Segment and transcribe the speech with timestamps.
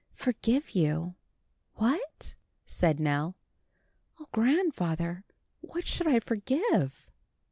[0.15, 2.33] "Forgive you—what?"
[2.65, 3.35] said Nell.
[4.19, 5.23] "O grandfather,
[5.59, 7.05] what should I forgive?"